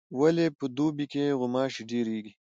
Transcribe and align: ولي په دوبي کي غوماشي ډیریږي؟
ولي 0.19 0.47
په 0.59 0.65
دوبي 0.77 1.05
کي 1.13 1.23
غوماشي 1.39 1.83
ډیریږي؟ 1.89 2.31